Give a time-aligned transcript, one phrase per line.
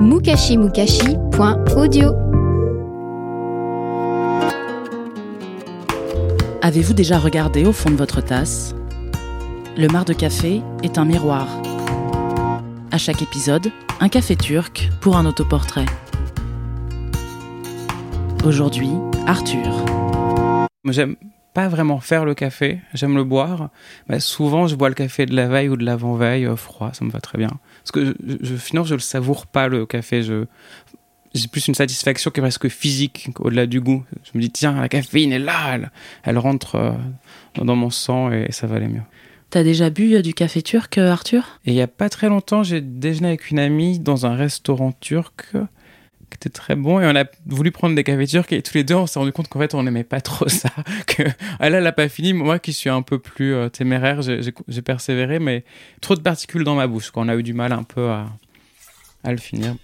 [0.00, 2.14] mukashimukashi.audio
[6.62, 8.74] Avez-vous déjà regardé au fond de votre tasse?
[9.76, 11.46] Le mar de café est un miroir.
[12.90, 13.68] À chaque épisode,
[14.00, 15.86] un café turc pour un autoportrait.
[18.44, 18.90] Aujourd'hui,
[19.26, 19.84] Arthur.
[20.84, 21.16] Moi, j'aime
[21.54, 23.70] pas vraiment faire le café, j'aime le boire.
[24.08, 27.04] Mais souvent, je bois le café de la veille ou de l'avant-veille euh, froid, ça
[27.04, 27.50] me va très bien.
[27.82, 30.22] Parce que je, je, finalement, je le savoure pas le café.
[30.22, 30.44] Je,
[31.34, 34.04] j'ai plus une satisfaction qui est presque physique, au-delà du goût.
[34.24, 35.90] Je me dis, tiens, la caféine est là, elle,
[36.24, 36.92] elle rentre euh,
[37.56, 39.02] dans mon sang et, ça va aller mieux.
[39.50, 41.60] T'as déjà bu euh, du café turc, Arthur?
[41.64, 44.92] Et il y a pas très longtemps, j'ai déjeuné avec une amie dans un restaurant
[44.92, 45.52] turc
[46.30, 48.84] qui était très bon et on a voulu prendre des cafés turcs et tous les
[48.84, 50.70] deux on s'est rendu compte qu'en fait on n'aimait pas trop ça
[51.58, 52.32] elle elle a pas fini.
[52.32, 55.64] Moi qui suis un peu plus euh, téméraire j'ai, persévéré mais
[56.00, 58.26] trop de particules dans ma bouche qu'on a eu du mal un peu à,
[59.24, 59.74] à le finir.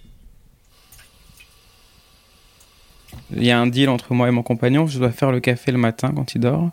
[3.34, 4.86] Il y a un deal entre moi et mon compagnon.
[4.86, 6.70] Je dois faire le café le matin quand il dort.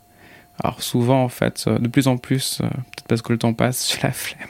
[0.63, 3.91] Alors souvent en fait de plus en plus euh, peut-être parce que le temps passe
[3.95, 4.49] j'ai la flemme.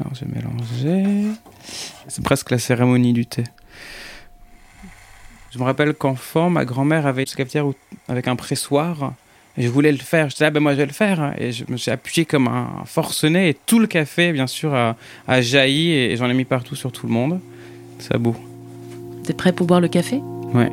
[0.00, 1.30] Alors je vais mélanger.
[2.08, 3.44] C'est presque la cérémonie du thé
[5.52, 7.66] je me rappelle qu'enfant, ma grand-mère avait une cafetière
[8.08, 9.12] avec un pressoir.
[9.58, 10.30] Et je voulais le faire.
[10.30, 11.34] Je disais, ah ben moi je vais le faire.
[11.38, 13.50] Et je me suis appuyé comme un forcené.
[13.50, 14.96] Et tout le café, bien sûr, a,
[15.28, 15.92] a jailli.
[15.92, 17.38] Et j'en ai mis partout sur tout le monde.
[17.98, 18.34] C'est beau.
[19.24, 20.22] T'es prêt pour boire le café?
[20.54, 20.70] Ouais.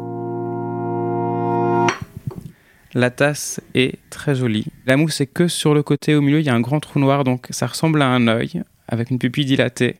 [2.93, 4.65] La tasse est très jolie.
[4.85, 6.99] La mousse est que sur le côté au milieu, il y a un grand trou
[6.99, 9.97] noir, donc ça ressemble à un œil, avec une pupille dilatée.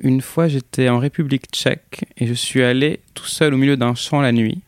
[0.00, 3.94] Une fois, j'étais en République tchèque et je suis allé tout seul au milieu d'un
[3.94, 4.62] champ la nuit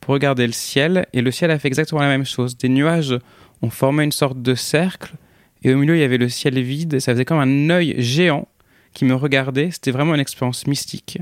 [0.00, 1.06] pour regarder le ciel.
[1.14, 2.56] Et le ciel a fait exactement la même chose.
[2.58, 3.18] Des nuages
[3.62, 5.14] ont formé une sorte de cercle
[5.62, 7.94] et au milieu, il y avait le ciel vide et ça faisait comme un œil
[7.98, 8.46] géant
[8.92, 9.70] qui me regardait.
[9.70, 11.18] C'était vraiment une expérience mystique.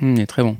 [0.00, 0.58] Il est très bon.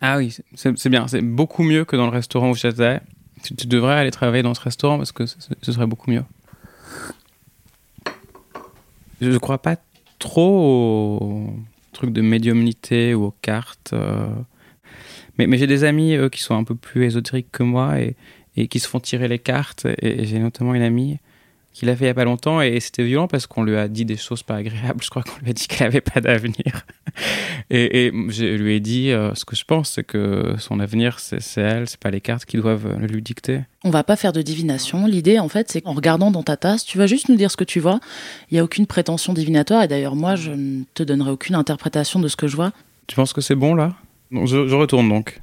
[0.00, 1.06] Ah oui, c'est bien.
[1.08, 3.00] C'est beaucoup mieux que dans le restaurant où j'étais.
[3.42, 6.22] Tu, tu devrais aller travailler dans ce restaurant parce que ce serait beaucoup mieux
[9.22, 9.76] je ne crois pas
[10.18, 11.50] trop aux
[11.92, 13.90] trucs de médiumnité ou aux cartes.
[13.92, 14.28] Euh.
[15.38, 18.78] Mais, j'ai des amis eux, qui sont un peu plus ésotériques que moi et, qui
[18.80, 19.86] se font tirer les cartes.
[20.00, 21.18] Et j'ai notamment une amie
[21.72, 23.88] qui l'a fait il n'y a pas longtemps et c'était violent parce qu'on lui a
[23.88, 25.02] dit des choses pas agréables.
[25.02, 26.86] Je crois qu'on lui a dit qu'elle n'avait pas d'avenir.
[27.70, 31.18] et, et, je lui ai dit euh, ce que je pense, c'est que son avenir,
[31.18, 33.60] c'est elle, c'est pas les cartes qui doivent le lui dicter.
[33.84, 35.06] On va pas faire de divination.
[35.06, 37.56] L'idée, en fait, c'est qu'en regardant dans ta tasse, tu vas juste nous dire ce
[37.56, 38.00] que tu vois.
[38.50, 42.20] Il n'y a aucune prétention divinatoire et d'ailleurs, moi, je ne te donnerai aucune interprétation
[42.20, 42.72] de ce que je vois.
[43.06, 43.94] Tu penses que c'est bon là?
[44.30, 45.40] Je, je, retourne donc.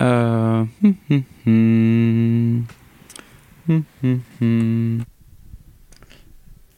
[0.00, 0.64] Euh...
[0.82, 2.64] Hum, hum, hum.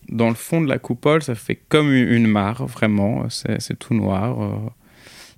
[0.09, 3.29] Dans le fond de la coupole, ça fait comme une mare, vraiment.
[3.29, 4.43] C'est tout noir.
[4.43, 4.71] Euh.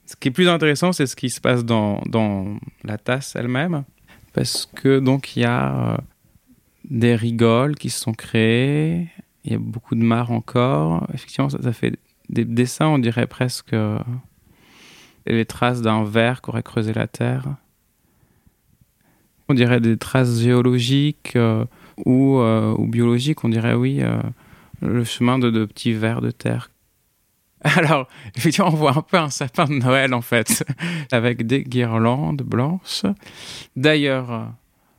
[0.06, 2.00] Ce qui est plus intéressant, c'est ce qui se passe dans,
[2.84, 3.84] la tasse elle-même.
[4.32, 5.96] Parce que, donc, il y a euh,
[6.90, 9.08] des rigoles qui se sont créées.
[9.44, 11.06] Il y a beaucoup de mares encore.
[11.14, 11.98] Effectivement, ça, fait
[12.28, 13.98] des dessins, on dirait presque euh,
[15.26, 17.56] les traces d'un ver qu'aurait creusé la terre
[19.48, 21.64] on dirait des traces géologiques euh,
[22.04, 24.20] ou, euh, ou, biologiques, on dirait oui, euh,
[24.82, 26.70] le chemin de, de petits vers de terre.
[27.62, 30.64] Alors, effectivement, on voit un peu un sapin de Noël en fait,
[31.12, 33.02] avec des guirlandes blanches.
[33.76, 34.52] D'ailleurs,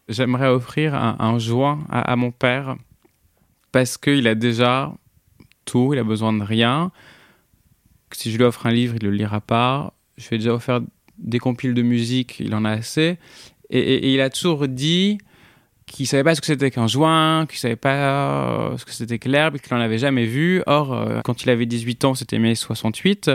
[0.10, 2.76] j'aimerais offrir un, joint à, mon père
[3.72, 4.94] parce qu'il a déjà
[5.66, 6.92] tout, il a besoin de rien.
[8.12, 9.94] Si je lui offre un livre, il le lira pas.
[10.18, 10.82] Je lui ai déjà offert
[11.18, 13.18] des compiles de musique, il en a assez.
[13.70, 15.18] Et, il a toujours dit
[15.86, 19.30] qu'il savait pas ce que c'était qu'un joint, qu'il savait pas ce que c'était que
[19.30, 20.62] l'herbe, qu'il n'en avait jamais vu.
[20.66, 23.32] Or, euh, quand il avait 18 ans, c'était mai 68.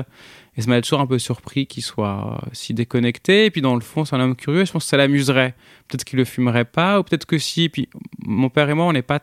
[0.54, 3.46] Et ça m'a toujours un peu surpris qu'il soit si déconnecté.
[3.46, 4.66] Et puis, dans le fond, c'est un homme curieux.
[4.66, 5.54] Je pense que ça l'amuserait.
[5.88, 7.70] Peut-être qu'il le fumerait pas, ou peut-être que si.
[7.70, 7.88] Puis,
[8.18, 9.20] mon père et moi, on n'est pas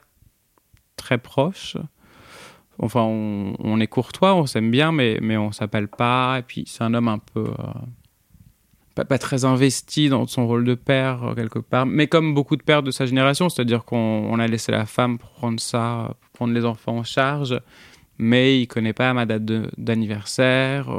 [0.96, 1.78] très proches.
[2.80, 6.40] Enfin, on, est courtois, on s'aime bien, mais, mais on s'appelle pas.
[6.40, 7.44] Et puis, c'est un homme un peu.
[7.44, 7.74] Euh
[9.06, 12.64] pas, très investi dans son rôle de père euh, quelque part, mais comme beaucoup de
[12.64, 16.98] pères de sa génération, c'est-à-dire qu'on a laissé la femme prendre ça, prendre les enfants
[16.98, 17.60] en charge,
[18.18, 19.46] mais il connaît pas ma date
[19.78, 20.90] d'anniversaire.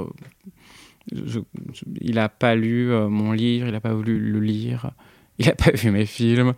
[1.13, 4.91] il n'a pas lu mon livre, il n'a pas voulu le lire,
[5.39, 6.55] il n'a pas vu mes films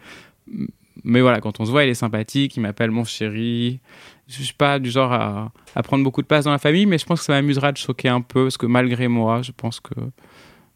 [1.05, 3.81] mais voilà, quand on se voit, il est sympathique, il m'appelle mon chéri.
[4.29, 6.99] Je suis pas du genre à, à, prendre beaucoup de place dans la famille, mais
[6.99, 9.81] je pense que ça m'amusera de choquer un peu, parce que malgré moi, je pense
[9.81, 9.95] que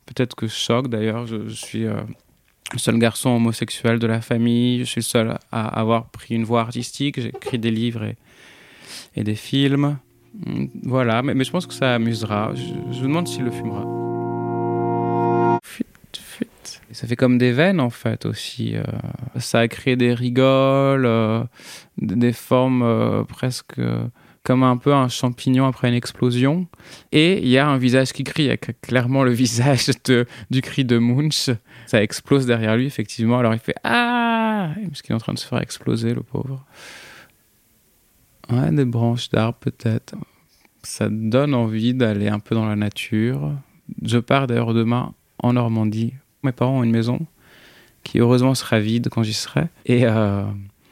[0.07, 1.27] peut-être que je choque d'ailleurs.
[1.27, 2.01] Je, suis euh,
[2.73, 6.45] le seul garçon homosexuel de la famille, je suis le seul à avoir pris une
[6.45, 8.17] voie artistique, j'ai écrit des livres et,
[9.15, 9.99] et des films.
[10.83, 12.53] Voilà, mais, mais, je pense que ça amusera.
[12.55, 12.63] Je,
[12.93, 13.85] je me demande s'il le fumera
[16.93, 18.75] ça fait comme des veines en fait aussi.
[18.75, 18.83] Euh.
[19.39, 21.45] ça a créé des rigoles, euh,
[21.99, 23.81] des formes presque
[24.47, 26.69] comme un peu un champignon après une explosion.
[27.11, 30.25] Et il y a un visage qui crie, il y a clairement le visage de,
[30.51, 31.51] du cri de Munch.
[31.87, 33.41] Ça explose derrière lui, effectivement.
[33.41, 36.65] Alors il fait Ah Parce qu'il est en train de se faire exploser, le pauvre.
[38.49, 40.15] Ouais, des branches d'arbres peut-être.
[40.85, 43.53] Ça donne envie d'aller un peu dans la nature.
[44.05, 46.15] Je pars d'ailleurs demain en Normandie
[46.47, 47.27] mes parents ont une maison
[48.05, 49.65] qui heureusement sera vide quand j'y serai.
[49.85, 50.45] Et euh,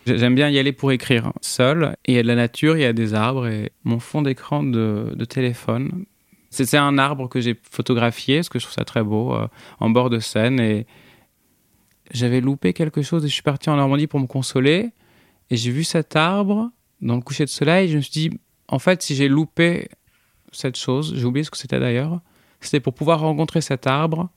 [0.06, 1.97] j'aime bien y aller pour écrire seul.
[2.06, 4.62] Il y a de la nature, il y a des arbres et mon fond d'écran
[4.62, 6.05] de, téléphone.
[6.51, 9.49] C'est un arbre que j'ai photographié, parce que je trouve ça très beau, euh,
[9.81, 10.61] en bord de Seine.
[10.61, 10.87] Et
[12.12, 14.91] j'avais loupé quelque chose et je suis parti en Normandie pour me consoler.
[15.51, 17.89] Et j'ai vu cet arbre dans le coucher de soleil.
[17.89, 18.31] Je me suis dit,
[18.69, 19.89] en fait, si j'ai loupé
[20.53, 22.21] cette chose, j'ai oublié ce que c'était d'ailleurs,
[22.61, 24.31] c'était pour pouvoir rencontrer cet arbre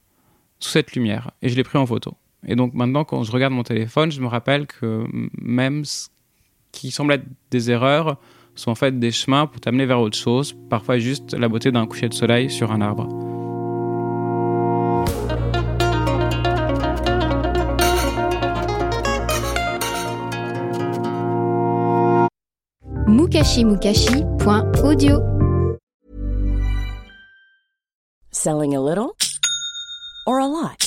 [0.59, 2.15] sous cette lumière et je l'ai pris en photo.
[2.45, 5.05] Et donc maintenant, quand je regarde mon téléphone, je me rappelle que
[5.41, 6.07] même ce
[6.71, 8.17] qui semble être des erreurs
[8.55, 11.85] sont en fait des chemins pour t'amener vers autre chose, parfois juste la beauté d'un
[11.85, 13.07] coucher de soleil sur un arbre.
[23.07, 23.63] Mukashi
[28.31, 29.15] Selling a little
[30.27, 30.86] or a lot?